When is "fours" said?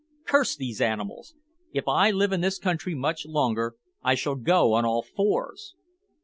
5.03-5.75